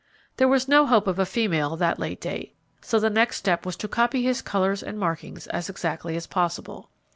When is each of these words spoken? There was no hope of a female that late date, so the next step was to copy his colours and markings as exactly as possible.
There 0.37 0.47
was 0.47 0.67
no 0.67 0.87
hope 0.87 1.05
of 1.05 1.19
a 1.19 1.27
female 1.27 1.77
that 1.77 1.99
late 1.99 2.19
date, 2.19 2.55
so 2.81 2.99
the 2.99 3.11
next 3.11 3.37
step 3.37 3.67
was 3.67 3.75
to 3.75 3.87
copy 3.87 4.23
his 4.23 4.41
colours 4.41 4.81
and 4.81 4.97
markings 4.97 5.45
as 5.45 5.69
exactly 5.69 6.15
as 6.15 6.25
possible. 6.25 6.89